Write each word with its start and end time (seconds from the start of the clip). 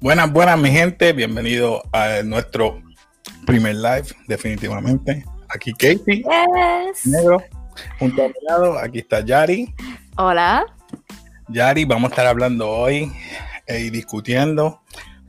Buenas, 0.00 0.32
buenas, 0.32 0.58
mi 0.58 0.70
gente. 0.70 1.12
Bienvenido 1.12 1.82
a 1.92 2.22
nuestro 2.22 2.82
primer 3.46 3.74
live, 3.76 4.06
definitivamente. 4.26 5.24
Aquí 5.48 5.72
Katie, 5.72 6.22
Yes. 6.22 7.06
negro, 7.06 7.42
junto 7.98 8.24
a 8.24 8.28
mi 8.28 8.34
lado. 8.48 8.78
Aquí 8.78 8.98
está 9.00 9.20
Yari. 9.24 9.74
Hola. 10.16 10.64
Yari, 11.48 11.84
vamos 11.84 12.10
a 12.10 12.12
estar 12.12 12.26
hablando 12.26 12.68
hoy 12.70 13.10
eh, 13.66 13.80
y 13.80 13.90
discutiendo 13.90 14.82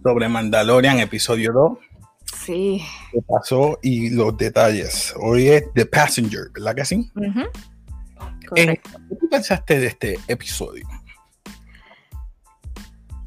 sobre 0.04 0.28
Mandalorian 0.30 1.00
episodio 1.00 1.52
2, 1.54 1.78
Sí. 2.46 2.84
qué 3.12 3.20
pasó 3.28 3.80
y 3.82 4.10
los 4.12 4.38
detalles. 4.38 5.14
Hoy 5.18 5.48
es 5.48 5.64
The 5.74 5.86
Passenger, 5.86 6.50
¿verdad 6.54 6.76
que 6.76 6.86
sí? 6.86 7.12
Eh, 7.16 8.46
Correcto. 8.48 8.90
¿Qué 9.10 9.28
pensaste 9.30 9.80
de 9.80 9.88
este 9.88 10.20
episodio? 10.28 10.88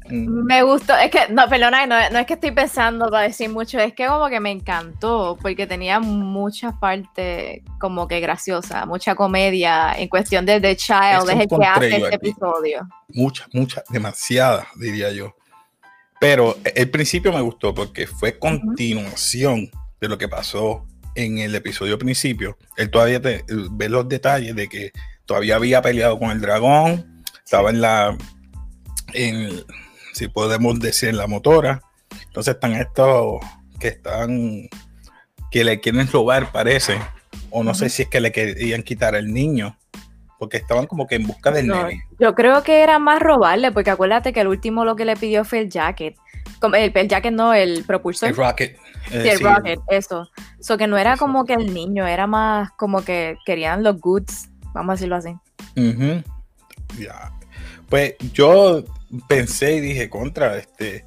Mm, 0.09 0.45
Me 0.45 0.63
gustó, 0.63 0.95
es 0.97 1.09
que, 1.09 1.29
no, 1.29 1.47
perdona, 1.47 1.85
no, 1.85 1.95
no 2.09 2.19
es 2.19 2.25
que 2.25 2.33
estoy 2.33 2.51
pensando 2.51 3.09
para 3.09 3.23
decir 3.23 3.49
mucho, 3.49 3.79
es 3.79 3.93
que 3.93 4.05
como 4.07 4.27
que 4.29 4.39
me 4.39 4.51
encantó, 4.51 5.37
porque 5.41 5.65
tenía 5.65 5.99
muchas 5.99 6.73
partes 6.75 7.61
como 7.79 8.07
que 8.07 8.19
graciosas, 8.19 8.85
mucha 8.85 9.15
comedia 9.15 9.93
en 9.97 10.09
cuestión 10.09 10.45
de 10.45 10.59
The 10.59 10.75
Child, 10.75 11.29
es 11.29 11.39
el 11.39 11.47
que 11.47 11.65
hace 11.65 11.95
este 11.97 12.15
episodio. 12.15 12.87
Muchas, 13.09 13.47
muchas, 13.53 13.83
demasiadas, 13.89 14.67
diría 14.75 15.11
yo. 15.11 15.35
Pero 16.19 16.57
el 16.75 16.89
principio 16.89 17.33
me 17.33 17.41
gustó 17.41 17.73
porque 17.73 18.07
fue 18.07 18.39
continuación 18.39 19.69
de 19.99 20.07
lo 20.07 20.17
que 20.17 20.29
pasó 20.29 20.85
en 21.15 21.39
el 21.39 21.53
episodio 21.55 21.97
principio. 21.97 22.57
Él 22.77 22.89
todavía 22.89 23.21
te, 23.21 23.43
ve 23.71 23.89
los 23.89 24.07
detalles 24.07 24.55
de 24.55 24.67
que 24.67 24.91
todavía 25.25 25.55
había 25.55 25.81
peleado 25.81 26.17
con 26.19 26.31
el 26.31 26.41
dragón, 26.41 27.23
estaba 27.43 27.69
en 27.69 27.81
la, 27.81 28.17
en, 29.13 29.63
si 30.13 30.27
podemos 30.27 30.79
decir, 30.79 31.13
la 31.13 31.27
motora. 31.27 31.81
Entonces 32.27 32.53
están 32.55 32.73
estos 32.73 33.39
que 33.79 33.89
están, 33.89 34.69
que 35.51 35.63
le 35.63 35.79
quieren 35.79 36.07
robar, 36.11 36.51
parece. 36.51 36.97
O 37.49 37.63
no 37.63 37.73
sé 37.73 37.89
si 37.89 38.03
es 38.03 38.07
que 38.09 38.19
le 38.21 38.31
querían 38.31 38.81
quitar 38.83 39.15
al 39.15 39.31
niño, 39.31 39.77
porque 40.39 40.57
estaban 40.57 40.87
como 40.87 41.05
que 41.07 41.15
en 41.15 41.27
busca 41.27 41.51
del 41.51 41.67
No, 41.67 41.83
nene. 41.87 42.03
yo 42.19 42.33
creo 42.33 42.63
que 42.63 42.81
era 42.81 42.97
más 42.99 43.21
robarle, 43.21 43.71
porque 43.71 43.91
acuérdate 43.91 44.33
que 44.33 44.41
el 44.41 44.47
último 44.47 44.85
lo 44.85 44.95
que 44.95 45.05
le 45.05 45.15
pidió 45.15 45.43
fue 45.45 45.59
el 45.59 45.69
jacket. 45.69 46.15
El, 46.61 46.91
el 46.95 47.07
jacket 47.07 47.33
no, 47.33 47.53
el 47.53 47.83
propulsor. 47.83 48.29
El 48.29 48.35
Rocket. 48.37 48.77
eh, 49.11 49.21
Sí, 49.23 49.29
el 49.29 49.37
sí, 49.37 49.43
Rocket, 49.43 49.79
eso. 49.89 50.29
So 50.61 50.77
que 50.77 50.87
no 50.87 50.97
era 50.97 51.17
como 51.17 51.43
que 51.45 51.53
el 51.53 51.73
niño, 51.73 52.07
era 52.07 52.25
más 52.25 52.71
como 52.77 53.03
que 53.03 53.35
querían 53.45 53.83
los 53.83 53.99
goods, 53.99 54.49
vamos 54.73 54.91
a 54.91 54.93
decirlo 54.93 55.17
así. 55.17 55.35
Ujú. 55.75 56.23
Ya. 56.97 57.31
Pues 57.89 58.15
yo 58.33 58.83
pensé 59.27 59.75
y 59.75 59.79
dije 59.81 60.09
contra 60.09 60.57
este 60.57 61.05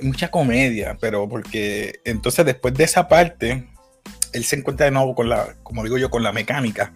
mucha 0.00 0.30
comedia, 0.30 0.96
pero 1.00 1.28
porque 1.28 2.00
entonces 2.04 2.44
después 2.44 2.74
de 2.74 2.84
esa 2.84 3.08
parte 3.08 3.66
él 4.32 4.44
se 4.44 4.56
encuentra 4.56 4.86
de 4.86 4.92
nuevo 4.92 5.14
con 5.14 5.28
la, 5.28 5.56
como 5.62 5.82
digo 5.84 5.96
yo, 5.98 6.10
con 6.10 6.22
la 6.22 6.32
mecánica. 6.32 6.92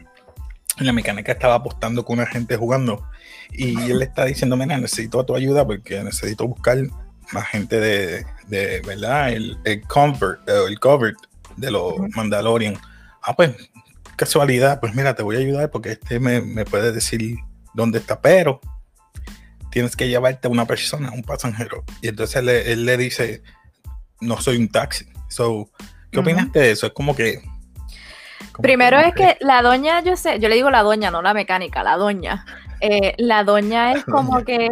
La 0.78 0.92
mecánica 0.92 1.32
estaba 1.32 1.56
apostando 1.56 2.04
con 2.04 2.18
una 2.18 2.26
gente 2.26 2.56
jugando 2.56 3.06
y 3.50 3.90
él 3.90 3.98
le 3.98 4.04
está 4.04 4.24
diciendo, 4.24 4.56
mira, 4.56 4.78
necesito 4.78 5.24
tu 5.24 5.34
ayuda 5.34 5.66
porque 5.66 6.02
necesito 6.02 6.46
buscar 6.46 6.78
más 7.32 7.46
gente 7.48 7.78
de, 7.80 8.24
de 8.46 8.80
¿verdad? 8.80 9.32
El, 9.32 9.58
el 9.64 9.82
convert, 9.82 10.48
eh, 10.48 10.64
el 10.68 10.78
covert 10.80 11.18
de 11.56 11.70
los. 11.70 11.94
Mandalorian. 12.14 12.76
Ah, 13.22 13.34
pues 13.36 13.52
casualidad, 14.16 14.80
pues 14.80 14.94
mira, 14.94 15.14
te 15.14 15.22
voy 15.22 15.36
a 15.36 15.40
ayudar 15.40 15.70
porque 15.70 15.92
este 15.92 16.20
me, 16.20 16.40
me 16.40 16.64
puede 16.64 16.92
decir 16.92 17.36
dónde 17.74 17.98
está, 17.98 18.20
pero 18.20 18.60
tienes 19.70 19.96
que 19.96 20.08
llevarte 20.08 20.48
a 20.48 20.50
una 20.50 20.66
persona, 20.66 21.10
un 21.12 21.22
pasajero. 21.22 21.84
Y 22.02 22.08
entonces 22.08 22.36
él, 22.36 22.46
le- 22.46 22.72
él 22.72 22.84
le 22.84 22.96
dice, 22.96 23.42
no 24.20 24.40
soy 24.40 24.56
un 24.58 24.68
taxi. 24.68 25.06
So, 25.28 25.70
¿Qué 26.10 26.18
Ujú. 26.18 26.28
opinaste 26.28 26.58
de 26.58 26.70
eso? 26.72 26.86
Es 26.88 26.92
como 26.92 27.14
que... 27.14 27.40
como 28.52 28.62
Primero 28.62 28.98
que- 28.98 29.06
es 29.08 29.14
que 29.14 29.44
la 29.44 29.62
doña, 29.62 30.02
yo 30.02 30.16
sé, 30.16 30.40
yo 30.40 30.48
le 30.48 30.56
digo 30.56 30.70
la 30.70 30.82
doña, 30.82 31.10
no 31.10 31.22
la 31.22 31.34
mecánica, 31.34 31.82
la 31.84 31.96
doña. 31.96 32.44
Eh, 32.80 33.14
la 33.18 33.44
doña 33.44 33.92
es 33.94 34.04
como 34.04 34.44
que 34.44 34.68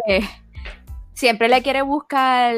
siempre 1.13 1.47
le 1.49 1.61
quiere 1.61 1.81
buscar 1.81 2.55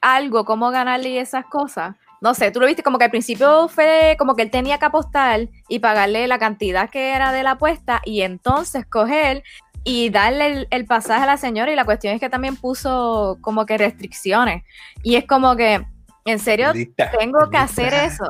algo, 0.00 0.44
cómo 0.44 0.70
ganarle 0.70 1.10
y 1.10 1.18
esas 1.18 1.44
cosas. 1.46 1.94
No 2.22 2.34
sé, 2.34 2.50
tú 2.50 2.60
lo 2.60 2.66
viste 2.66 2.82
como 2.82 2.98
que 2.98 3.04
al 3.04 3.10
principio 3.10 3.68
fue 3.68 4.14
como 4.18 4.36
que 4.36 4.42
él 4.42 4.50
tenía 4.50 4.78
que 4.78 4.84
apostar 4.84 5.48
y 5.68 5.78
pagarle 5.78 6.26
la 6.26 6.38
cantidad 6.38 6.90
que 6.90 7.12
era 7.14 7.32
de 7.32 7.42
la 7.42 7.52
apuesta 7.52 8.02
y 8.04 8.20
entonces 8.22 8.84
coger 8.86 9.42
y 9.84 10.10
darle 10.10 10.46
el, 10.46 10.68
el 10.70 10.86
pasaje 10.86 11.22
a 11.22 11.26
la 11.26 11.36
señora 11.36 11.72
y 11.72 11.76
la 11.76 11.84
cuestión 11.84 12.14
es 12.14 12.20
que 12.20 12.28
también 12.28 12.56
puso 12.56 13.38
como 13.40 13.66
que 13.66 13.78
restricciones 13.78 14.64
y 15.02 15.16
es 15.16 15.26
como 15.26 15.56
que, 15.56 15.84
en 16.24 16.38
serio, 16.38 16.72
Lista, 16.72 17.10
tengo 17.18 17.50
que 17.50 17.56
hacer 17.56 17.94
eso. 17.94 18.24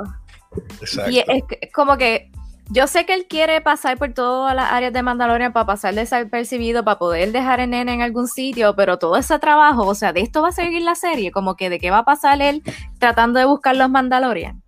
Exacto. 0.80 1.10
Y 1.10 1.18
es 1.18 1.26
es 1.60 1.72
como 1.72 1.96
que 1.96 2.30
yo 2.72 2.86
sé 2.86 3.04
que 3.04 3.14
él 3.14 3.26
quiere 3.28 3.60
pasar 3.60 3.98
por 3.98 4.12
todas 4.12 4.54
las 4.54 4.70
áreas 4.70 4.92
de 4.92 5.02
Mandalorian 5.02 5.52
para 5.52 5.66
pasar 5.66 5.92
desapercibido, 5.92 6.84
para 6.84 7.00
poder 7.00 7.32
dejar 7.32 7.58
el 7.58 7.70
nene 7.70 7.94
en 7.94 8.00
algún 8.00 8.28
sitio, 8.28 8.76
pero 8.76 8.96
todo 8.96 9.16
ese 9.16 9.40
trabajo, 9.40 9.84
o 9.86 9.94
sea, 9.96 10.12
de 10.12 10.20
esto 10.20 10.40
va 10.40 10.50
a 10.50 10.52
seguir 10.52 10.82
la 10.82 10.94
serie, 10.94 11.32
como 11.32 11.56
que 11.56 11.68
de 11.68 11.80
qué 11.80 11.90
va 11.90 11.98
a 11.98 12.04
pasar 12.04 12.40
él 12.40 12.62
tratando 13.00 13.40
de 13.40 13.44
buscar 13.44 13.74
los 13.74 13.90
Mandalorian. 13.90 14.62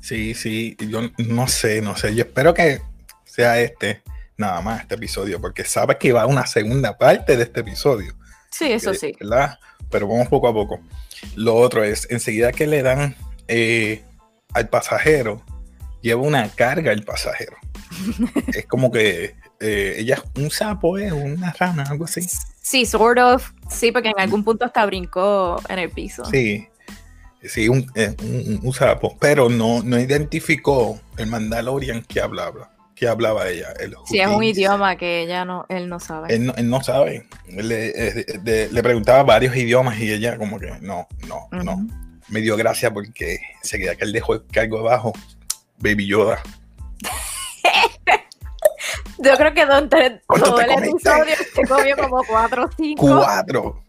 Sí, 0.00 0.34
sí, 0.34 0.76
yo 0.88 1.02
no 1.18 1.46
sé, 1.46 1.80
no 1.80 1.96
sé. 1.96 2.14
Yo 2.16 2.24
espero 2.24 2.52
que 2.52 2.82
sea 3.24 3.60
este, 3.60 4.02
nada 4.36 4.60
más 4.60 4.82
este 4.82 4.94
episodio, 4.96 5.40
porque 5.40 5.64
sabes 5.64 5.96
que 5.98 6.12
va 6.12 6.22
a 6.22 6.26
una 6.26 6.46
segunda 6.46 6.96
parte 6.98 7.36
de 7.36 7.44
este 7.44 7.60
episodio. 7.60 8.14
Sí, 8.50 8.72
eso 8.72 8.92
eh, 8.92 8.94
sí. 8.94 9.12
¿Verdad? 9.20 9.58
Pero 9.90 10.08
vamos 10.08 10.28
poco 10.28 10.48
a 10.48 10.52
poco. 10.52 10.80
Lo 11.36 11.54
otro 11.56 11.84
es, 11.84 12.06
enseguida 12.10 12.52
que 12.52 12.66
le 12.66 12.82
dan 12.82 13.16
eh, 13.48 14.04
al 14.52 14.68
pasajero, 14.68 15.42
lleva 16.02 16.22
una 16.22 16.48
carga 16.48 16.92
el 16.92 17.04
pasajero. 17.04 17.56
es 18.54 18.66
como 18.66 18.90
que 18.90 19.36
eh, 19.60 19.94
ella 19.98 20.16
es 20.16 20.42
un 20.42 20.50
sapo, 20.50 20.98
es 20.98 21.12
una 21.12 21.52
rana, 21.52 21.84
algo 21.84 22.04
así. 22.04 22.26
Sí, 22.60 22.86
sort 22.86 23.18
of. 23.18 23.52
Sí, 23.70 23.92
porque 23.92 24.08
en 24.08 24.18
algún 24.20 24.42
punto 24.44 24.64
hasta 24.64 24.84
brincó 24.86 25.60
en 25.68 25.78
el 25.78 25.90
piso. 25.90 26.24
Sí, 26.24 26.66
sí, 27.42 27.68
un, 27.68 27.86
un- 28.22 28.60
un 28.62 28.72
sapo, 28.72 29.16
pero 29.20 29.48
no, 29.48 29.82
no 29.82 29.98
identificó 30.00 31.00
el 31.18 31.26
Mandalorian 31.26 32.02
que 32.02 32.20
hablaba, 32.20 32.73
que 32.94 33.08
hablaba 33.08 33.48
ella. 33.48 33.72
El 33.80 33.94
Sí, 34.06 34.20
es 34.20 34.28
un 34.28 34.42
idioma 34.42 34.96
que 34.96 35.22
ella 35.22 35.44
no, 35.44 35.66
él 35.68 35.88
no 35.88 35.98
sabe. 36.00 36.34
Él 36.34 36.46
no, 36.46 36.54
él 36.56 36.68
no 36.70 36.82
sabe. 36.82 37.26
Él 37.48 37.68
Le, 37.68 37.92
de- 37.92 38.68
le 38.70 38.82
preguntaba 38.82 39.22
varios 39.22 39.56
idiomas 39.56 39.98
y 39.98 40.12
ella 40.12 40.36
como 40.38 40.58
que 40.58 40.70
no, 40.80 41.06
no, 41.26 41.48
no. 41.50 41.86
Me 42.28 42.40
dio 42.40 42.56
gracia 42.56 42.92
porque 42.92 43.38
enseguida 43.62 43.96
que 43.96 44.04
él 44.04 44.12
dejó 44.12 44.34
el 44.34 44.46
cargo 44.46 44.78
abajo, 44.78 45.12
Baby 45.78 46.06
Yoda. 46.06 46.40
Yo 49.18 49.36
creo 49.36 49.54
que 49.54 49.66
¿Cuánto 49.66 49.96
todo 50.28 50.60
el 50.60 50.70
episodio 50.70 51.34
se 51.54 51.62
comió 51.66 51.96
como 51.96 52.22
cuatro 52.24 52.64
o 52.64 52.70
cinco. 52.76 53.06
Cuatro. 53.18 53.84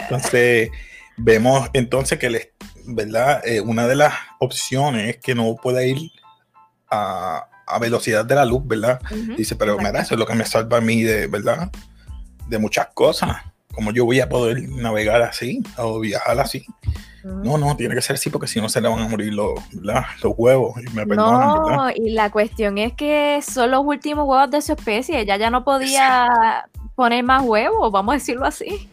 Entonces, 0.00 0.70
vemos 1.16 1.68
entonces 1.72 2.18
que, 2.18 2.30
le, 2.30 2.52
¿verdad? 2.84 3.46
Eh, 3.46 3.60
una 3.60 3.86
de 3.86 3.96
las 3.96 4.14
opciones 4.38 5.16
es 5.16 5.22
que 5.22 5.34
no 5.34 5.56
puede 5.56 5.88
ir 5.88 6.10
a, 6.90 7.48
a 7.66 7.78
velocidad 7.78 8.24
de 8.24 8.34
la 8.34 8.44
luz, 8.44 8.62
¿verdad? 8.64 9.00
Dice, 9.36 9.56
pero 9.56 9.76
mira, 9.78 10.00
eso 10.00 10.14
es 10.14 10.20
lo 10.20 10.26
que 10.26 10.34
me 10.34 10.44
salva 10.44 10.78
a 10.78 10.80
mí 10.80 11.02
de, 11.02 11.26
¿verdad? 11.26 11.70
De 12.48 12.58
muchas 12.58 12.88
cosas. 12.94 13.36
Como 13.74 13.92
yo 13.92 14.04
voy 14.04 14.20
a 14.20 14.28
poder 14.28 14.68
navegar 14.68 15.20
así 15.22 15.62
o 15.76 16.00
viajar 16.00 16.38
así. 16.40 16.64
No, 17.24 17.58
no, 17.58 17.76
tiene 17.76 17.94
que 17.96 18.02
ser 18.02 18.14
así 18.14 18.30
porque 18.30 18.46
si 18.46 18.60
no 18.60 18.68
se 18.68 18.80
le 18.80 18.88
van 18.88 19.00
a 19.00 19.08
morir 19.08 19.34
los, 19.34 19.54
los 19.72 20.32
huevos. 20.36 20.80
Y 20.80 20.88
me 20.94 21.04
perdonan, 21.04 21.64
¿verdad? 21.64 21.76
No, 21.76 21.90
y 21.90 22.10
la 22.10 22.30
cuestión 22.30 22.78
es 22.78 22.92
que 22.92 23.40
son 23.42 23.72
los 23.72 23.84
últimos 23.84 24.28
huevos 24.28 24.50
de 24.50 24.62
su 24.62 24.72
especie. 24.72 25.20
Ella 25.20 25.36
ya 25.36 25.50
no 25.50 25.64
podía 25.64 26.68
poner 26.94 27.24
más 27.24 27.42
huevos, 27.42 27.90
vamos 27.90 28.12
a 28.12 28.18
decirlo 28.18 28.46
así. 28.46 28.88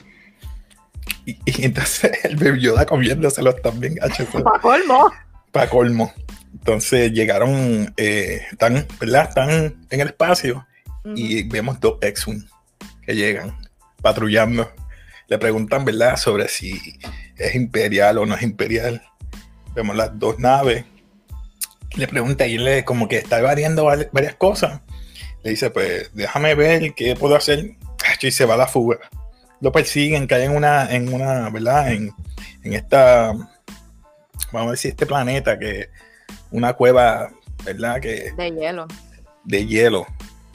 Y, 1.26 1.38
y 1.46 1.66
entonces 1.66 2.12
el 2.24 2.36
Baby 2.36 2.62
Yoda 2.62 2.86
comiéndoselos 2.88 3.62
también. 3.62 3.98
Para 4.44 4.60
colmo. 4.60 5.12
para 5.52 5.70
colmo. 5.70 6.12
Entonces 6.54 7.12
llegaron, 7.12 7.94
eh, 7.98 8.42
están, 8.52 8.88
¿verdad? 9.00 9.30
Están 9.30 9.50
en 9.90 10.00
el 10.00 10.08
espacio 10.08 10.66
y 11.16 11.44
vemos 11.44 11.80
dos 11.82 11.98
X-Wing 12.02 12.48
que 13.06 13.16
llegan 13.16 13.58
patrullando. 14.02 14.72
Le 15.28 15.38
preguntan, 15.38 15.84
¿verdad?, 15.84 16.16
sobre 16.16 16.48
si 16.48 17.00
es 17.38 17.56
imperial 17.56 18.18
o 18.18 18.26
no 18.26 18.36
es 18.36 18.44
imperial. 18.44 19.02
Vemos 19.76 19.96
las 19.96 20.18
dos 20.18 20.40
naves. 20.40 20.86
Le 21.96 22.08
pregunta 22.08 22.48
y 22.48 22.58
le 22.58 22.86
como 22.86 23.08
que 23.08 23.18
está 23.18 23.42
variando 23.42 23.86
vari- 23.86 24.10
varias 24.12 24.36
cosas. 24.36 24.82
Le 25.44 25.52
dice, 25.52 25.70
pues 25.70 26.12
déjame 26.14 26.56
ver 26.56 26.94
qué 26.94 27.16
puedo 27.16 27.36
hacer. 27.36 27.76
Y 28.22 28.32
se 28.32 28.46
va 28.46 28.54
a 28.54 28.58
la 28.58 28.68
fuga. 28.68 29.00
Lo 29.60 29.72
persiguen, 29.74 30.28
caen 30.28 30.52
en 30.52 30.58
una, 30.58 30.90
en 30.94 31.14
una, 31.14 31.50
¿verdad? 31.50 31.92
En, 31.92 32.14
en 32.64 32.74
esta, 32.74 33.34
vamos 34.52 34.68
a 34.68 34.72
decir, 34.72 34.92
este 34.92 35.06
planeta 35.06 35.60
que 35.60 35.90
una 36.54 36.74
cueva, 36.74 37.30
¿verdad? 37.66 38.00
Que 38.00 38.32
De 38.38 38.52
hielo. 38.52 38.88
de 39.44 39.66
hielo 39.68 40.08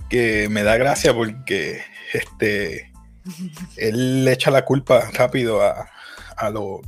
que 0.08 0.48
me 0.48 0.62
da 0.62 0.78
gracia 0.78 1.12
porque 1.12 1.82
este 2.14 2.90
él 3.76 4.24
le 4.24 4.32
echa 4.32 4.50
la 4.50 4.64
culpa 4.64 5.10
rápido 5.12 5.60
a, 5.62 5.90
a 6.36 6.50
lo 6.50 6.80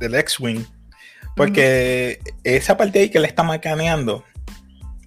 del 0.00 0.14
X-Wing. 0.16 0.64
Porque 1.36 2.18
esa 2.44 2.76
parte 2.78 2.98
ahí 2.98 3.10
que 3.10 3.20
le 3.20 3.28
está 3.28 3.42
macaneando, 3.42 4.24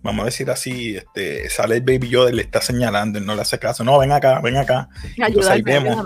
vamos 0.04 0.21
a 0.21 0.25
decir 0.25 0.50
así, 0.51 0.95
este, 0.95 1.50
sale 1.50 1.77
el 1.77 1.81
Baby 1.81 2.07
Yoda 2.07 2.30
y 2.30 2.36
le 2.36 2.44
está 2.44 2.62
señalando 2.62 3.18
y 3.18 3.25
no 3.25 3.33
le 3.36 3.42
hace 3.42 3.57
caso. 3.57 3.83
No, 3.83 3.98
ven 3.98 4.12
acá, 4.12 4.39
ven 4.39 4.57
acá. 4.57 4.89
Entonces 5.18 5.51
ahí 5.51 5.63
vemos 5.63 6.06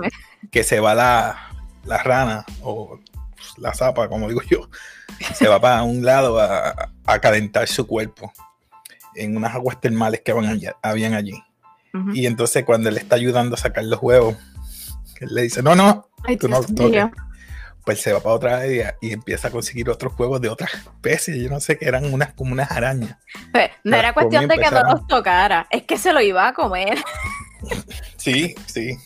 que 0.50 0.63
se 0.63 0.80
va 0.80 0.95
la, 0.95 1.50
la 1.83 1.98
rana 2.01 2.45
o 2.62 3.00
la 3.57 3.73
zapa, 3.73 4.09
como 4.09 4.27
digo 4.27 4.41
yo, 4.50 4.69
se 5.33 5.47
va 5.47 5.59
para 5.59 5.83
un 5.83 6.03
lado 6.03 6.39
a, 6.39 6.91
a 7.05 7.19
calentar 7.19 7.67
su 7.67 7.85
cuerpo 7.88 8.31
en 9.15 9.38
unas 9.38 9.53
aguas 9.53 9.79
termales 9.79 10.21
que 10.21 10.33
van 10.33 10.45
allá, 10.45 10.75
habían 10.81 11.13
allí. 11.13 11.41
Y 12.13 12.25
entonces 12.25 12.65
cuando 12.65 12.89
él 12.89 12.97
está 12.97 13.17
ayudando 13.17 13.53
a 13.53 13.57
sacar 13.59 13.83
los 13.83 14.01
huevos, 14.01 14.35
él 15.19 15.29
le 15.31 15.44
dice, 15.44 15.61
no, 15.61 15.75
no, 15.75 16.07
tú 16.39 16.50
no 16.50 16.59
Pues 17.85 18.01
se 18.01 18.13
va 18.13 18.19
para 18.19 18.33
otra 18.33 18.57
área 18.57 18.97
y 19.00 19.11
empieza 19.11 19.50
a 19.50 19.51
conseguir 19.51 19.91
otros 19.91 20.13
huevos 20.17 20.41
de 20.41 20.50
otras 20.50 20.73
especies. 20.73 21.38
Yo 21.38 21.50
no 21.50 21.59
sé 21.59 21.77
qué 21.77 21.85
eran 21.85 22.11
unas 22.11 22.33
como 22.33 22.53
unas 22.53 22.71
arañas. 22.71 23.17
Pues, 23.51 23.69
no 23.83 23.95
era 23.95 24.11
cuestión 24.11 24.47
de 24.47 24.57
que 24.57 24.71
no 24.71 24.81
los 24.81 25.05
tocara, 25.05 25.67
es 25.69 25.83
que 25.83 26.00
se 26.00 26.13
lo 26.13 26.21
iba 26.21 26.47
a 26.47 26.53
comer. 26.53 26.97
Sí, 28.17 28.55
sí. 28.65 28.97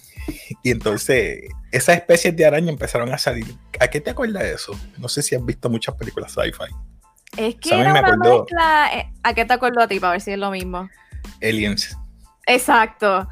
Y 0.63 0.71
entonces 0.71 1.49
esas 1.71 1.97
especies 1.97 2.35
de 2.35 2.45
araña 2.45 2.69
empezaron 2.69 3.13
a 3.13 3.17
salir. 3.17 3.55
¿A 3.79 3.87
qué 3.87 4.01
te 4.01 4.09
acuerdas 4.09 4.43
de 4.43 4.53
eso? 4.53 4.73
No 4.97 5.07
sé 5.07 5.21
si 5.21 5.35
has 5.35 5.45
visto 5.45 5.69
muchas 5.69 5.95
películas 5.95 6.31
sci-fi. 6.31 6.73
Es 7.37 7.55
que 7.55 7.69
era 7.69 7.91
una 7.91 8.01
mezcla. 8.01 8.89
Eh, 8.93 9.11
¿A 9.23 9.33
qué 9.33 9.45
te 9.45 9.53
acuerdo 9.53 9.81
a 9.81 9.87
ti 9.87 9.99
para 9.99 10.11
ver 10.11 10.21
si 10.21 10.31
es 10.31 10.39
lo 10.39 10.49
mismo? 10.51 10.89
Aliens. 11.41 11.97
Exacto. 12.45 13.27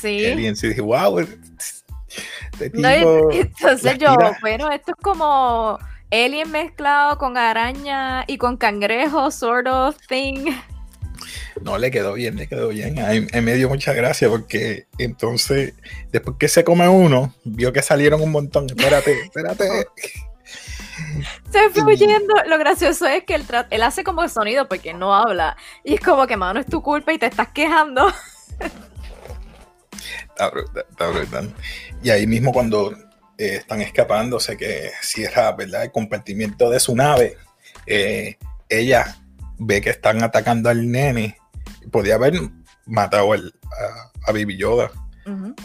Sí. 0.00 0.24
Aliens. 0.24 0.62
Y 0.62 0.68
dije, 0.68 0.80
wow. 0.80 1.18
Este 1.18 1.42
entonces 3.40 3.98
yo, 3.98 4.14
bueno, 4.40 4.70
esto 4.70 4.92
es 4.96 5.02
como 5.02 5.78
alien 6.12 6.50
mezclado 6.52 7.18
con 7.18 7.36
araña 7.36 8.24
y 8.28 8.38
con 8.38 8.56
cangrejo, 8.56 9.30
sort 9.32 9.66
of 9.66 9.96
thing. 10.06 10.52
No, 11.62 11.78
le 11.78 11.90
quedó 11.90 12.14
bien, 12.14 12.36
le 12.36 12.46
quedó 12.46 12.68
bien. 12.68 12.98
A 12.98 13.40
me 13.40 13.54
dio 13.54 13.68
mucha 13.68 13.92
gracia 13.92 14.28
porque 14.28 14.86
entonces, 14.98 15.74
después 16.12 16.36
que 16.38 16.48
se 16.48 16.64
come 16.64 16.88
uno, 16.88 17.34
vio 17.44 17.72
que 17.72 17.82
salieron 17.82 18.20
un 18.20 18.32
montón. 18.32 18.66
Espérate, 18.66 19.20
espérate. 19.24 19.86
Se 21.50 21.70
fue 21.70 21.84
huyendo. 21.84 22.34
Lo 22.46 22.58
gracioso 22.58 23.06
es 23.06 23.24
que 23.24 23.34
él, 23.34 23.44
él 23.70 23.82
hace 23.82 24.04
como 24.04 24.28
sonido 24.28 24.68
porque 24.68 24.94
no 24.94 25.14
habla. 25.14 25.56
Y 25.82 25.94
es 25.94 26.00
como 26.00 26.26
que, 26.26 26.36
mano, 26.36 26.60
es 26.60 26.66
tu 26.66 26.82
culpa 26.82 27.12
y 27.12 27.18
te 27.18 27.26
estás 27.26 27.48
quejando. 27.48 28.12
Está 30.28 30.50
brutal, 31.08 31.54
Y 32.02 32.10
ahí 32.10 32.26
mismo 32.26 32.52
cuando 32.52 32.92
eh, 33.38 33.56
están 33.56 33.80
escapando, 33.80 34.40
sé 34.40 34.56
que 34.56 34.90
cierra, 35.00 35.52
¿verdad? 35.52 35.84
El 35.84 35.92
compartimiento 35.92 36.70
de 36.70 36.80
su 36.80 36.96
nave. 36.96 37.36
Eh, 37.86 38.36
ella 38.68 39.16
ve 39.58 39.80
que 39.80 39.90
están 39.90 40.22
atacando 40.22 40.70
al 40.70 40.90
nene. 40.90 41.38
Podía 41.90 42.16
haber 42.16 42.34
matado 42.86 43.32
a, 43.32 43.36
a, 44.26 44.32
Baby 44.32 44.56
Yoda. 44.56 44.90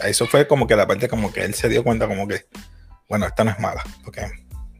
Eso 0.04 0.26
fue 0.26 0.46
como 0.46 0.66
que 0.66 0.76
la 0.76 0.86
parte 0.86 1.08
como 1.08 1.32
que 1.32 1.44
él 1.44 1.54
se 1.54 1.68
dio 1.68 1.84
cuenta 1.84 2.08
como 2.08 2.26
que, 2.26 2.46
bueno, 3.08 3.26
esta 3.26 3.44
no 3.44 3.50
es 3.50 3.58
mala. 3.58 3.82
Porque 4.04 4.22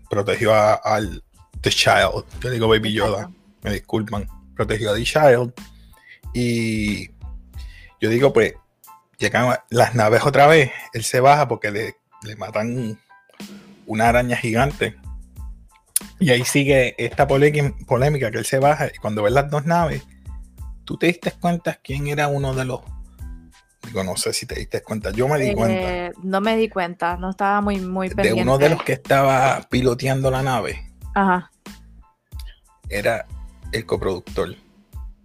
protegió 0.08 0.54
al 0.54 1.22
The 1.60 1.70
Child, 1.70 2.24
yo 2.40 2.50
digo 2.50 2.68
Baby 2.68 2.92
Yoda, 2.92 3.30
me 3.62 3.72
disculpan, 3.72 4.26
protegió 4.54 4.92
a 4.92 4.94
The 4.94 5.04
Child. 5.04 5.52
Y 6.32 7.10
yo 8.00 8.08
digo, 8.08 8.32
pues, 8.32 8.54
llegan 9.18 9.56
las 9.68 9.94
naves 9.94 10.24
otra 10.24 10.46
vez, 10.46 10.70
él 10.94 11.04
se 11.04 11.20
baja 11.20 11.48
porque 11.48 11.70
le, 11.70 11.96
le 12.22 12.36
matan 12.36 12.98
una 13.86 14.08
araña 14.08 14.36
gigante. 14.36 14.96
Y 16.20 16.30
ahí 16.30 16.44
sigue 16.44 16.94
esta 16.98 17.26
polémica 17.26 18.30
que 18.30 18.38
él 18.38 18.44
se 18.44 18.58
baja 18.58 18.88
y 18.94 18.98
cuando 18.98 19.22
ves 19.22 19.32
las 19.32 19.50
dos 19.50 19.64
naves, 19.64 20.06
tú 20.84 20.96
te 20.98 21.06
diste 21.06 21.32
cuenta 21.32 21.80
quién 21.82 22.06
era 22.06 22.28
uno 22.28 22.54
de 22.54 22.64
los 22.64 22.80
Digo, 23.86 24.04
no 24.04 24.14
sé 24.16 24.34
si 24.34 24.44
te 24.44 24.54
diste 24.56 24.82
cuenta. 24.82 25.10
Yo 25.10 25.26
me 25.26 25.38
di 25.38 25.54
cuenta. 25.54 26.06
Eh, 26.06 26.12
no 26.22 26.42
me 26.42 26.54
di 26.56 26.68
cuenta, 26.68 27.16
no 27.16 27.30
estaba 27.30 27.62
muy, 27.62 27.78
muy 27.80 28.08
pendiente. 28.08 28.34
De 28.34 28.42
uno 28.42 28.58
de 28.58 28.68
los 28.68 28.82
que 28.82 28.92
estaba 28.92 29.66
piloteando 29.70 30.30
la 30.30 30.42
nave. 30.42 30.92
Ajá. 31.14 31.50
Era 32.90 33.26
el 33.72 33.86
coproductor. 33.86 34.54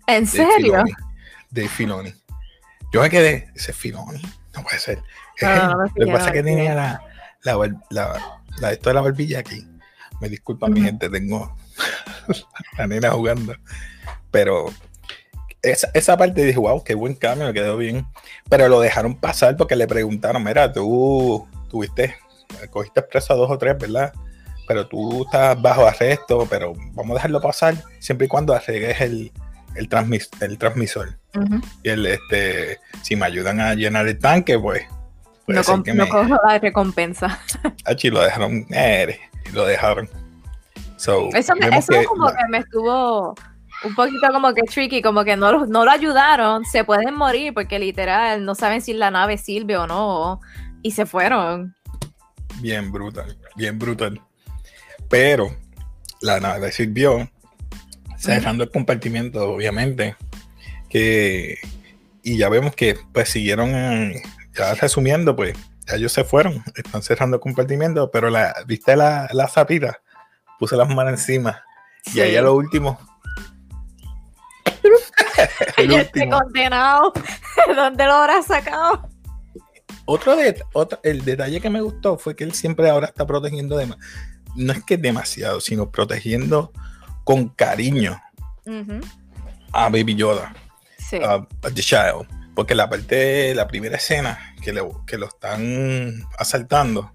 ¿En 0.08 0.26
serio? 0.26 0.84
de 1.52 1.70
Filoni. 1.70 2.14
Yo 2.92 3.02
me 3.02 3.10
quedé, 3.10 3.50
ese 3.56 3.74
Filoni, 3.74 4.22
no 4.56 4.64
puede 4.64 4.80
ser. 4.80 5.02
lo 5.42 6.06
que 6.06 6.12
pasa 6.12 6.28
es 6.28 6.34
que 6.34 6.44
tenía 6.44 6.76
la, 6.76 7.02
la, 7.44 8.20
la, 8.60 8.72
esto 8.72 8.90
de 8.90 8.94
la 8.94 9.02
barbilla 9.02 9.40
aquí. 9.40 9.66
Me 10.22 10.30
disculpa, 10.30 10.68
mi 10.68 10.82
gente, 10.82 11.10
tengo 11.10 11.56
la 12.78 12.88
nena 12.88 13.12
jugando. 13.12 13.56
Pero 14.32 14.72
esa, 15.62 15.90
esa, 15.94 16.18
parte 16.18 16.44
dije, 16.44 16.60
wow, 16.60 16.84
qué 16.84 16.96
buen 16.96 17.16
cambio, 17.16 17.48
me 17.48 17.54
quedó 17.54 17.78
bien. 17.78 18.06
Pero 18.50 18.68
lo 18.68 18.80
dejaron 18.80 19.16
pasar 19.16 19.58
porque 19.58 19.76
le 19.76 19.88
preguntaron, 19.88 20.44
mira, 20.44 20.72
tú 20.72 21.48
tuviste, 21.70 22.16
cogiste 22.70 23.02
presa 23.02 23.34
dos 23.34 23.50
o 23.50 23.58
tres, 23.58 23.78
¿verdad? 23.78 24.14
Pero 24.68 24.88
tú 24.88 25.24
estás 25.26 25.62
bajo 25.62 25.86
arresto, 25.86 26.48
pero 26.50 26.74
vamos 26.94 27.12
a 27.12 27.16
dejarlo 27.16 27.42
pasar 27.42 27.76
siempre 28.00 28.26
y 28.26 28.28
cuando 28.28 28.54
arregles 28.54 29.00
el, 29.02 29.32
el, 29.76 29.90
el 30.42 30.58
transmisor. 30.58 31.18
Y 31.84 31.90
el, 31.90 32.06
este, 32.06 32.80
si 33.04 33.16
me 33.16 33.26
ayudan 33.26 33.60
a 33.60 33.74
llenar 33.74 34.08
el 34.08 34.18
tanque, 34.18 34.58
pues. 34.58 34.84
No, 35.48 35.62
no 35.94 36.10
cojo 36.10 36.40
la 36.44 36.58
recompensa. 36.58 37.40
Aquí 37.86 38.10
lo 38.10 38.22
dejaron, 38.22 38.66
eh, 38.72 39.20
lo 39.56 39.66
dejaron. 39.66 40.10
eso, 40.98 41.30
eso 41.34 41.54
como 42.08 42.28
que 42.28 42.48
me 42.50 42.60
estuvo 42.60 43.36
un 43.84 43.96
poquito 43.96 44.28
como 44.32 44.54
que 44.54 44.64
tricky, 44.64 45.02
como 45.02 45.24
que 45.24 45.36
no, 45.36 45.66
no 45.66 45.86
lo 45.86 45.92
ayudaron, 45.92 46.66
se 46.66 46.84
pueden 46.84 47.16
morir 47.16 47.54
porque 47.54 47.80
literal 47.80 48.46
no 48.46 48.56
saben 48.56 48.82
si 48.82 48.94
la 48.94 49.12
nave 49.12 49.38
sirve 49.38 49.78
o 49.78 49.88
no, 49.88 50.40
y 50.82 50.92
se 50.92 51.06
fueron. 51.06 51.76
Bien 52.62 52.92
brutal, 52.92 53.38
bien 53.56 53.78
brutal. 53.78 54.22
Pero 55.10 55.56
la 56.22 56.40
nave 56.40 56.72
sirvió, 56.72 57.30
cerrando 58.18 58.64
el 58.64 58.72
compartimiento, 58.72 59.52
obviamente, 59.52 60.16
que, 60.90 61.60
y 62.24 62.38
ya 62.38 62.50
vemos 62.50 62.76
que 62.76 62.98
pues 63.14 63.30
siguieron, 63.30 64.14
ya 64.58 64.74
resumiendo, 64.76 65.36
pues 65.36 65.56
ya 65.86 65.96
ellos 65.96 66.12
se 66.12 66.24
fueron, 66.24 66.64
están 66.76 67.02
cerrando 67.02 67.36
el 67.36 67.42
compartimiento, 67.42 68.10
pero 68.12 68.30
la, 68.30 68.56
viste 68.66 68.96
la, 68.96 69.30
la 69.32 69.48
zapita, 69.48 70.02
puse 70.60 70.76
las 70.76 70.90
manos 70.90 71.14
encima, 71.14 71.64
y 72.14 72.20
ahí 72.20 72.36
a 72.36 72.42
lo 72.42 72.56
último. 72.56 73.00
Ya 75.90 76.02
esté 76.02 76.30
condenado. 76.30 77.12
¿Dónde 77.76 78.06
lo 78.06 78.14
habrá 78.14 78.42
sacado? 78.42 79.10
Otro, 80.06 80.36
de, 80.36 80.64
el 81.04 81.26
detalle 81.26 81.60
que 81.60 81.70
me 81.70 81.82
gustó 81.82 82.18
fue 82.18 82.36
que 82.36 82.44
él 82.44 82.54
siempre 82.54 82.90
ahora 82.90 83.08
está 83.08 83.26
protegiendo 83.26 83.76
de, 83.78 83.88
no 84.56 84.74
es 84.74 84.84
que 84.84 84.98
demasiado, 84.98 85.60
sino 85.60 85.92
protegiendo 85.92 86.72
con 87.24 87.50
cariño 87.50 88.22
a 89.74 89.90
Baby 89.90 90.16
Yoda, 90.16 90.54
a, 91.24 91.46
The 91.74 91.82
Child, 91.82 92.28
porque 92.56 92.74
la 92.74 92.90
parte, 92.90 93.54
la 93.54 93.68
primera 93.68 93.98
escena 93.98 94.56
que, 94.62 94.74
que 95.06 95.18
lo 95.18 95.28
están 95.28 96.24
asaltando, 96.38 97.12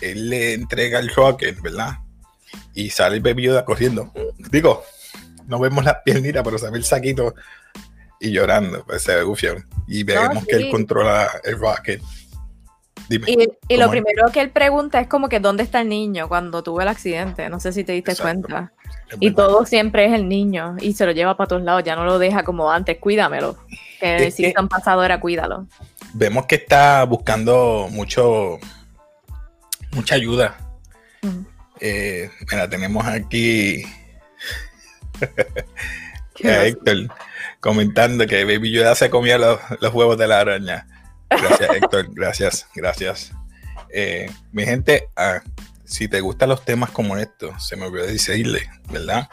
él 0.00 0.30
le 0.30 0.54
entrega 0.54 0.98
el 0.98 1.14
rocket, 1.14 1.60
¿verdad? 1.60 1.98
Y 2.74 2.90
sale 2.90 3.16
el 3.16 3.36
Yoda 3.36 3.64
corriendo. 3.64 4.12
Digo, 4.50 4.84
no 5.46 5.58
vemos 5.58 5.84
la 5.84 6.02
piernita, 6.02 6.42
pero 6.42 6.58
se 6.58 6.70
ve 6.70 6.78
el 6.78 6.84
saquito 6.84 7.34
y 8.20 8.30
llorando, 8.30 8.84
pues 8.84 9.02
se 9.02 9.14
ve 9.14 9.22
gufión. 9.22 9.66
Y 9.86 10.04
vemos 10.04 10.46
que 10.46 10.56
él 10.56 10.70
controla 10.70 11.30
el 11.44 11.58
rocket. 11.58 12.00
Dime, 13.18 13.48
y, 13.68 13.76
lo 13.76 13.90
primero 13.90 14.30
que 14.32 14.40
él 14.40 14.50
pregunta 14.50 15.00
es 15.00 15.06
como 15.06 15.28
que 15.28 15.38
dónde 15.38 15.62
está 15.62 15.82
el 15.82 15.88
niño 15.88 16.28
cuando 16.28 16.62
tuvo 16.62 16.80
el 16.80 16.88
accidente. 16.88 17.48
No 17.48 17.60
sé 17.60 17.72
si 17.72 17.84
te 17.84 17.92
diste 17.92 18.16
cuenta. 18.16 18.72
Y 19.20 19.32
todo 19.32 19.66
siempre 19.66 20.06
es 20.06 20.12
el 20.12 20.28
niño 20.28 20.76
y 20.80 20.94
se 20.94 21.04
lo 21.04 21.12
lleva 21.12 21.36
para 21.36 21.48
todos 21.48 21.62
lados, 21.62 21.84
ya 21.84 21.94
no 21.94 22.04
lo 22.04 22.18
deja 22.18 22.42
como 22.44 22.70
antes, 22.70 22.98
cuídamelo. 22.98 23.56
Que 24.00 24.30
si 24.30 24.52
han 24.56 24.68
pasado 24.68 25.04
era 25.04 25.20
cuídalo. 25.20 25.66
Vemos 26.14 26.46
que 26.46 26.54
está 26.56 27.04
buscando 27.04 27.88
mucho 27.90 28.58
mucha 29.94 30.14
ayuda. 30.14 30.56
Eh, 31.80 32.30
mira, 32.50 32.68
tenemos 32.68 33.04
aquí 33.06 33.84
Héctor 36.38 37.08
comentando 37.62 38.26
que 38.26 38.44
Baby 38.44 38.72
Yoda 38.72 38.94
se 38.96 39.08
comía 39.08 39.38
los, 39.38 39.60
huevos 39.94 40.18
de 40.18 40.26
la 40.26 40.40
araña. 40.40 40.86
Gracias, 41.40 41.70
Héctor. 41.76 42.06
Gracias, 42.12 42.66
gracias. 42.74 43.32
Eh, 43.90 44.30
mi 44.52 44.64
gente, 44.64 45.08
ah, 45.16 45.40
si 45.84 46.08
te 46.08 46.20
gustan 46.20 46.48
los 46.48 46.64
temas 46.64 46.90
como 46.90 47.16
estos, 47.16 47.66
se 47.66 47.76
me 47.76 47.86
olvidó 47.86 48.06
decirle, 48.06 48.68
¿verdad? 48.90 49.28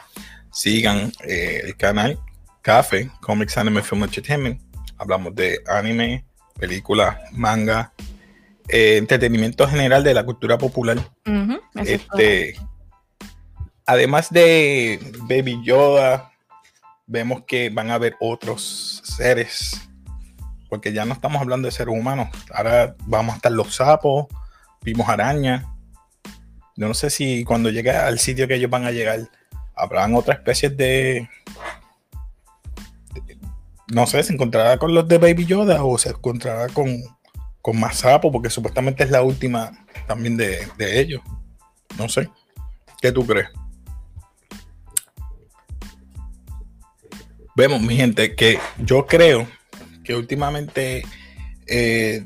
Sigan 0.51 1.11
eh, 1.23 1.61
el 1.63 1.75
canal 1.77 2.19
Café, 2.61 3.09
Comics 3.21 3.57
Anime 3.57 3.81
Film 3.81 4.03
Entertainment. 4.03 4.61
Hablamos 4.97 5.33
de 5.33 5.61
anime, 5.67 6.25
películas, 6.59 7.17
manga, 7.31 7.93
eh, 8.67 8.97
entretenimiento 8.97 9.67
general 9.67 10.03
de 10.03 10.13
la 10.13 10.25
cultura 10.25 10.57
popular. 10.57 10.97
este, 11.85 12.55
además 13.85 14.29
de 14.29 14.99
Baby 15.21 15.61
Yoda, 15.63 16.31
vemos 17.07 17.43
que 17.47 17.69
van 17.69 17.89
a 17.89 17.95
haber 17.95 18.15
otros 18.19 19.01
seres, 19.05 19.88
porque 20.69 20.93
ya 20.93 21.03
no 21.05 21.13
estamos 21.13 21.41
hablando 21.41 21.65
de 21.65 21.71
seres 21.71 21.93
humanos, 21.93 22.29
ahora 22.53 22.95
vamos 23.05 23.33
a 23.33 23.35
estar 23.37 23.51
los 23.51 23.75
sapos, 23.75 24.27
vimos 24.81 25.09
arañas. 25.09 25.65
No 26.77 26.93
sé 26.93 27.09
si 27.09 27.43
cuando 27.43 27.69
llegue 27.69 27.91
al 27.91 28.19
sitio 28.19 28.47
que 28.47 28.55
ellos 28.55 28.69
van 28.69 28.85
a 28.85 28.91
llegar, 28.91 29.27
habrán 29.75 30.15
otras 30.15 30.37
especies 30.37 30.77
de, 30.77 31.27
no 33.87 34.05
sé, 34.05 34.23
se 34.23 34.33
encontrará 34.33 34.77
con 34.77 34.93
los 34.93 35.07
de 35.07 35.17
Baby 35.17 35.45
Yoda 35.45 35.83
o 35.83 35.97
se 35.97 36.09
encontrará 36.09 36.67
con, 36.69 37.01
con 37.61 37.79
más 37.79 37.97
sapos, 37.97 38.31
porque 38.31 38.49
supuestamente 38.49 39.03
es 39.03 39.11
la 39.11 39.23
última 39.23 39.71
también 40.07 40.37
de, 40.37 40.67
de 40.77 40.99
ellos. 40.99 41.21
No 41.97 42.07
sé. 42.07 42.29
¿Qué 43.01 43.11
tú 43.11 43.25
crees? 43.25 43.49
Vemos, 47.55 47.81
mi 47.81 47.97
gente, 47.97 48.35
que 48.35 48.59
yo 48.77 49.05
creo 49.05 49.47
que 50.09 50.15
últimamente 50.15 51.05
eh, 51.67 52.25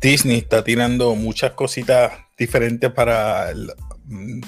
Disney 0.00 0.38
está 0.38 0.64
tirando 0.64 1.14
muchas 1.14 1.50
cositas 1.50 2.10
diferentes 2.38 2.90
para, 2.90 3.52
mm, 4.06 4.40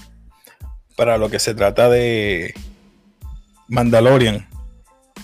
para 0.96 1.18
lo 1.18 1.28
que 1.28 1.38
se 1.38 1.52
trata 1.52 1.90
de 1.90 2.54
Mandalorian. 3.68 4.48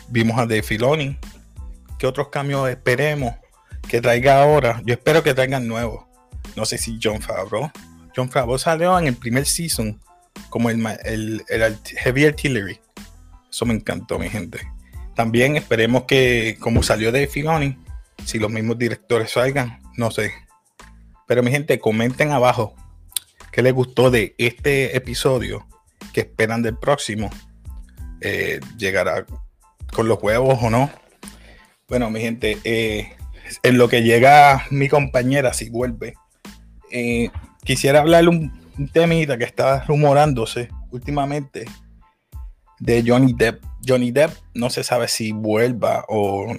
Vimos 0.09 0.37
a 0.37 0.43
Dave 0.43 0.63
Filoni. 0.63 1.17
¿Qué 1.99 2.07
otros 2.07 2.29
cambios 2.29 2.69
esperemos 2.69 3.35
que 3.89 4.03
traiga 4.03 4.43
ahora? 4.43 4.83
Yo 4.85 4.93
espero 4.93 5.23
que 5.23 5.33
traigan 5.33 5.67
nuevos. 5.67 6.05
No 6.57 6.67
sé 6.67 6.77
si 6.77 6.99
John 7.03 7.23
Favreau. 7.23 7.71
John 8.15 8.31
Favreau 8.31 8.59
salió 8.59 8.99
en 8.99 9.07
el 9.07 9.17
primer 9.17 9.47
season 9.47 9.99
como 10.51 10.69
el, 10.69 10.87
el, 11.05 11.43
el 11.49 11.79
Heavy 11.97 12.27
Artillery. 12.27 12.79
Eso 13.51 13.65
me 13.65 13.73
encantó, 13.73 14.19
mi 14.19 14.29
gente. 14.29 14.74
También 15.15 15.57
esperemos 15.57 16.05
que, 16.05 16.57
como 16.59 16.83
salió 16.83 17.13
de 17.13 17.27
Filoni, 17.27 17.79
si 18.25 18.39
los 18.39 18.51
mismos 18.51 18.79
directores 18.79 19.31
salgan, 19.33 19.81
no 19.97 20.11
sé. 20.11 20.33
Pero 21.27 21.43
mi 21.43 21.51
gente, 21.51 21.79
comenten 21.79 22.33
abajo 22.33 22.75
qué 23.53 23.63
les 23.63 23.73
gustó 23.73 24.11
de 24.11 24.35
este 24.39 24.97
episodio, 24.97 25.67
qué 26.13 26.23
esperan 26.23 26.63
del 26.63 26.77
próximo. 26.77 27.31
Eh, 28.21 28.61
¿Llegará 28.77 29.25
con 29.93 30.09
los 30.09 30.23
huevos 30.23 30.59
o 30.61 30.71
no? 30.71 30.91
Bueno, 31.89 32.11
mi 32.11 32.21
gente, 32.21 32.59
eh, 32.65 33.13
en 33.63 33.79
lo 33.79 33.89
que 33.89 34.03
llega 34.03 34.65
mi 34.71 34.89
compañera, 34.89 35.53
si 35.53 35.71
vuelve, 35.71 36.15
eh, 36.91 37.31
quisiera 37.63 38.01
hablarle 38.01 38.31
un, 38.31 38.65
un 38.79 38.89
temita 38.89 39.39
que 39.39 39.45
está 39.45 39.85
rumorándose 39.85 40.71
últimamente 40.91 41.67
de 42.81 43.05
Johnny 43.07 43.33
Depp. 43.33 43.65
Johnny 43.87 44.11
Depp 44.11 44.33
no 44.55 44.71
se 44.71 44.83
sabe 44.83 45.09
si 45.09 45.33
vuelva 45.33 46.05
o 46.09 46.55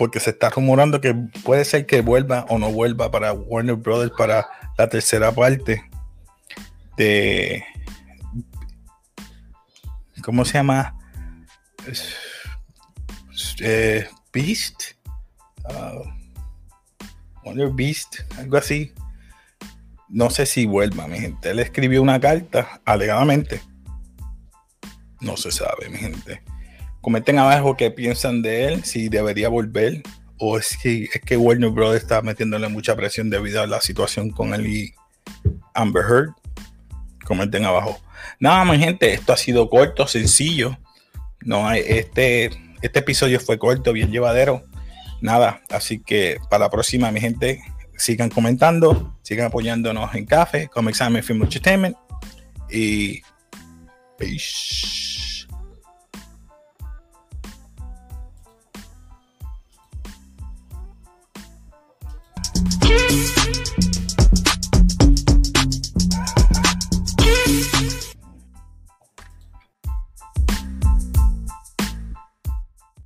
porque 0.00 0.18
se 0.18 0.30
está 0.30 0.48
rumorando 0.48 1.02
que 1.02 1.14
puede 1.44 1.62
ser 1.66 1.84
que 1.84 2.00
vuelva 2.00 2.46
o 2.48 2.58
no 2.58 2.72
vuelva 2.72 3.10
para 3.10 3.34
Warner 3.34 3.76
Brothers 3.76 4.12
para 4.16 4.48
la 4.78 4.88
tercera 4.88 5.30
parte 5.30 5.84
de 6.96 7.62
¿cómo 10.24 10.46
se 10.46 10.54
llama? 10.54 10.96
Eh, 13.60 14.08
Beast 14.32 14.94
uh, 15.64 16.02
Warner 17.44 17.70
Beast 17.70 18.20
algo 18.38 18.56
así 18.56 18.94
no 20.08 20.30
sé 20.30 20.46
si 20.46 20.64
vuelva 20.64 21.08
mi 21.08 21.18
gente 21.18 21.50
él 21.50 21.58
escribió 21.58 22.00
una 22.00 22.18
carta 22.18 22.80
alegadamente 22.86 23.60
no 25.20 25.36
se 25.36 25.50
sabe, 25.50 25.88
mi 25.88 25.98
gente. 25.98 26.42
Comenten 27.00 27.38
abajo 27.38 27.76
qué 27.76 27.90
piensan 27.90 28.42
de 28.42 28.66
él, 28.66 28.84
si 28.84 29.08
debería 29.08 29.48
volver 29.48 30.02
o 30.40 30.56
es 30.56 30.76
que, 30.82 31.04
es 31.04 31.20
que 31.20 31.36
Warner 31.36 31.70
Bros. 31.70 31.94
está 31.94 32.22
metiéndole 32.22 32.66
mucha 32.68 32.96
presión 32.96 33.28
debido 33.28 33.60
a 33.60 33.66
la 33.66 33.80
situación 33.82 34.30
con 34.30 34.54
él 34.54 34.66
y 34.66 34.94
Amber 35.74 36.02
Heard. 36.02 36.30
Comenten 37.26 37.64
abajo. 37.66 38.00
Nada, 38.40 38.64
mi 38.64 38.78
gente, 38.78 39.12
esto 39.12 39.34
ha 39.34 39.36
sido 39.36 39.68
corto, 39.68 40.06
sencillo. 40.06 40.78
No 41.42 41.68
hay, 41.68 41.82
este, 41.86 42.50
este 42.80 42.98
episodio 43.00 43.38
fue 43.38 43.58
corto, 43.58 43.92
bien 43.92 44.10
llevadero. 44.10 44.62
Nada, 45.20 45.60
así 45.68 46.00
que 46.00 46.38
para 46.48 46.64
la 46.64 46.70
próxima, 46.70 47.12
mi 47.12 47.20
gente, 47.20 47.62
sigan 47.96 48.30
comentando, 48.30 49.18
sigan 49.20 49.46
apoyándonos 49.46 50.14
en 50.14 50.24
Café, 50.24 50.68
Comics 50.68 50.96
Examen 50.96 51.22
Film 51.22 51.42
Entertainment 51.42 51.96
y 52.70 53.20
peace. 54.18 55.09